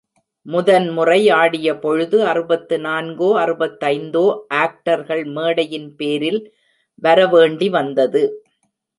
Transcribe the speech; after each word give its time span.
முதன்முறை 0.45 1.17
ஆடியபொழுது 1.31 2.17
அறுபத்து 2.23 2.77
நான்கோ 2.77 3.27
அறுபத்தைந்தோ 3.41 4.23
ஆக்டர்கள் 4.53 5.23
மேடையின் 5.25 5.95
பேரில் 5.95 6.41
வரவேண்டி 7.03 7.69
வந்தது. 7.69 8.23